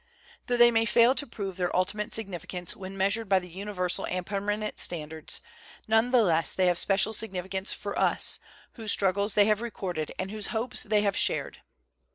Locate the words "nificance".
7.33-7.75